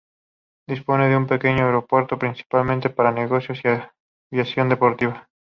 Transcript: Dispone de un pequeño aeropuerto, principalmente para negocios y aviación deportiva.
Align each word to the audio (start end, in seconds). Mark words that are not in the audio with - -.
Dispone 0.67 1.09
de 1.09 1.15
un 1.15 1.27
pequeño 1.27 1.65
aeropuerto, 1.65 2.17
principalmente 2.17 2.89
para 2.89 3.11
negocios 3.11 3.59
y 3.63 3.83
aviación 4.31 4.67
deportiva. 4.67 5.27